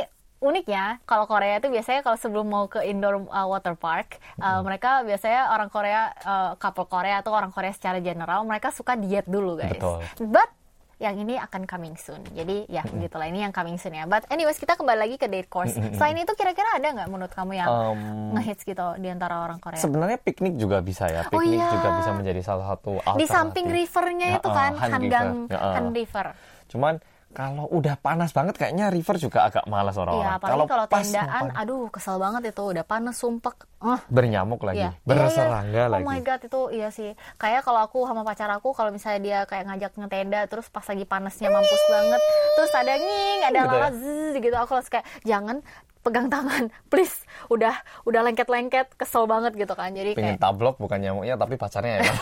[0.44, 1.00] unik ya.
[1.02, 5.48] Kalau Korea itu biasanya kalau sebelum mau ke indoor uh, water park, uh, mereka biasanya
[5.50, 9.72] orang Korea uh, couple Korea atau orang Korea secara general mereka suka diet dulu, guys.
[9.72, 10.04] Betul.
[10.28, 10.52] But
[10.94, 12.22] yang ini akan coming soon.
[12.30, 14.06] Jadi ya begitulah ini yang coming soon ya.
[14.06, 15.74] But anyways kita kembali lagi ke date course.
[15.74, 17.98] Selain itu kira-kira ada nggak menurut kamu yang Em,
[18.38, 19.82] ngehits gitu di antara orang Korea?
[19.82, 21.26] sebenarnya piknik juga bisa ya.
[21.26, 21.66] Oh, Piknik iya.
[21.74, 23.20] juga bisa menjadi salah satu alternatif.
[23.20, 25.50] di samping rivernya Ya, itu eh, kan, Han Handang River.
[25.50, 25.58] Ya.
[25.74, 26.26] Han River.
[26.70, 26.94] Cuman
[27.34, 30.30] kalau udah panas banget kayaknya river juga agak malas orang-orang.
[30.32, 33.66] Iya, kalau pas tendaan, aduh kesel banget itu udah panas sumpek.
[33.78, 34.96] Ah, bernyamuk lagi, Iya.
[35.02, 35.92] berserangga Iya, iya.
[35.92, 36.02] lagi.
[36.02, 37.10] Oh my god itu iya sih.
[37.34, 41.04] Kayak kalau aku sama pacar aku kalau misalnya dia kayak ngajak ngetenda terus pas lagi
[41.04, 42.20] panasnya mampus banget,
[42.54, 43.72] terus ada nging, ada Gitu ya?
[43.74, 45.56] lala zzz, gitu aku langsung kayak jangan
[46.00, 47.16] pegang tangan, please.
[47.46, 49.90] Udah udah lengket-lengket, kesel banget gitu kan.
[49.90, 52.08] Jadi Pengen kayak tablok bukan nyamuknya tapi pacarnya ya.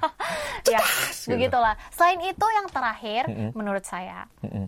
[0.72, 1.36] ya gitu.
[1.36, 1.74] begitulah.
[1.92, 4.66] Selain itu yang terakhir menurut saya Mm-mm.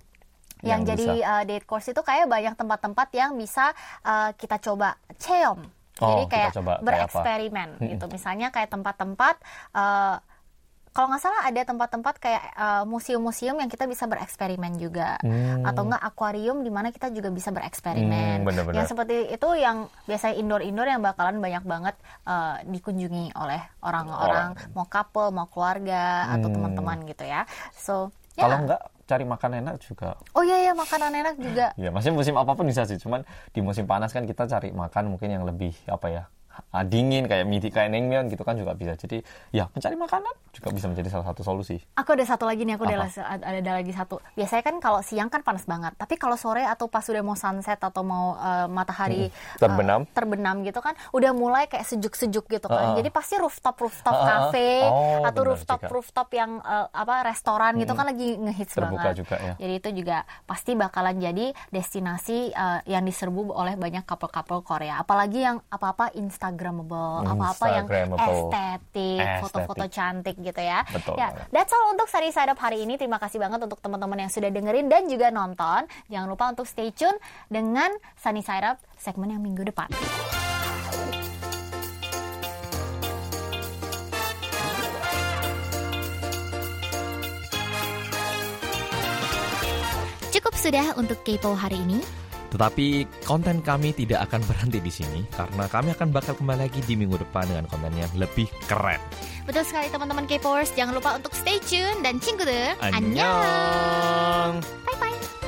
[0.63, 1.31] yang, Yang jadi bisa.
[1.31, 3.73] uh, date course itu kayak banyak tempat-tempat yang bisa
[4.07, 5.67] uh, kita coba cheom.
[6.01, 6.85] Oh, jadi kayak coba kayak apa?
[6.85, 8.05] bereksperimen gitu.
[8.09, 9.37] Misalnya kayak tempat-tempat
[9.77, 10.17] uh,
[10.93, 15.65] kalau nggak salah ada tempat-tempat kayak uh, museum-museum yang kita bisa bereksperimen juga Hmm.
[15.65, 18.41] atau enggak akuarium di mana kita juga bisa bereksperimen.
[18.41, 18.77] Hmm, bener-bener.
[18.77, 24.85] yang seperti itu yang biasanya indoor-indoor yang bakalan banyak banget uh, dikunjungi oleh orang-orang mau
[24.85, 26.57] couple, mau keluarga atau Hmm.
[26.57, 27.49] teman-teman gitu ya.
[27.73, 28.45] So, ya.
[28.45, 30.17] Kalau enggak cari makan enak juga.
[30.33, 31.67] Oh iya ya makanan enak juga.
[31.75, 32.97] Ya, maksudnya musim apa pun bisa sih.
[32.97, 36.23] Cuman di musim panas kan kita cari makan mungkin yang lebih apa ya?
[36.73, 38.95] Ah, dingin kayak midi kayak nengmyeon gitu kan juga bisa.
[38.97, 41.81] Jadi ya mencari makanan juga bisa menjadi salah satu solusi.
[41.97, 44.21] Aku ada satu lagi nih, aku ada, ada, ada lagi satu.
[44.37, 47.81] Biasanya kan kalau siang kan panas banget, tapi kalau sore atau pas udah mau sunset
[47.81, 49.59] atau mau uh, matahari Hmm.
[49.61, 50.01] Terbenam.
[50.03, 52.93] uh, terbenam gitu kan, udah mulai kayak sejuk-sejuk gitu kan.
[52.93, 52.99] Uh-uh.
[53.01, 54.29] Jadi pasti rooftop rooftop Uh-uh.
[54.29, 55.93] cafe Oh, atau benar rooftop juga.
[55.93, 59.25] rooftop yang uh, apa restoran gitu kan lagi ngehits banget.
[59.25, 59.55] juga ya.
[59.57, 65.01] Jadi itu juga pasti bakalan jadi destinasi uh, yang diserbu oleh banyak couple-couple Korea.
[65.01, 67.87] Apalagi yang apa-apa Instagramable, apa-apa yang
[68.19, 70.83] estetik, foto-foto cantik gitu ya.
[70.91, 71.55] Betul ya, banget.
[71.55, 72.99] that's all untuk Sari Side Up hari ini.
[72.99, 75.87] Terima kasih banget untuk teman-teman yang sudah dengerin dan juga nonton.
[76.11, 77.15] Jangan lupa untuk stay tune
[77.47, 79.87] dengan Sunny Side Up segmen yang minggu depan.
[90.35, 92.03] Cukup sudah untuk Kepo hari ini.
[92.53, 96.95] Tetapi konten kami tidak akan berhenti di sini karena kami akan bakal kembali lagi di
[97.01, 99.01] minggu depan dengan konten yang lebih keren.
[99.49, 100.77] Betul sekali teman-teman K-popers.
[100.77, 102.77] Jangan lupa untuk stay tune dan cinggude.
[102.85, 104.61] Annyeong.
[104.85, 105.42] Bye bye.